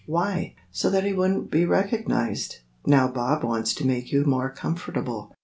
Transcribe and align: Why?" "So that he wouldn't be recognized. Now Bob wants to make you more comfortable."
Why?" 0.07 0.55
"So 0.71 0.89
that 0.89 1.03
he 1.03 1.13
wouldn't 1.13 1.51
be 1.51 1.63
recognized. 1.63 2.61
Now 2.87 3.07
Bob 3.07 3.43
wants 3.43 3.71
to 3.75 3.85
make 3.85 4.11
you 4.11 4.25
more 4.25 4.49
comfortable." 4.49 5.31